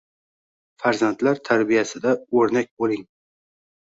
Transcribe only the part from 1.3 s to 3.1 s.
tarbiyasida oʻrnak boʻling